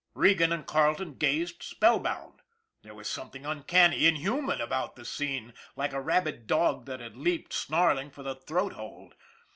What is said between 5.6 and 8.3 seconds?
like a rabid dog that had leaped, snarling, for